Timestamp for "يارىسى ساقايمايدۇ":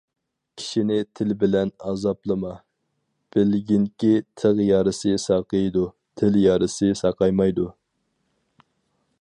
6.49-7.69